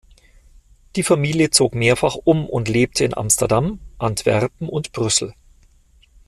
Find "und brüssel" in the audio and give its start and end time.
4.67-5.35